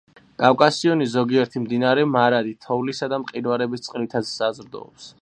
კავკასიონის 0.43 1.11
ზოგიერთი 1.15 1.61
მდინარე 1.67 2.07
მარადი 2.15 2.57
თოვლისა 2.67 3.13
და 3.15 3.23
მყინვარების 3.27 3.89
წყლითაც 3.89 4.35
საზრდოობს. 4.41 5.09